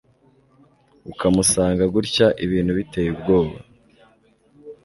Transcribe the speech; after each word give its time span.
ukamusanga 1.11 1.83
gutya, 1.93 2.27
ibintu 2.45 2.71
biteye 2.77 3.09
ubwoba 3.15 3.57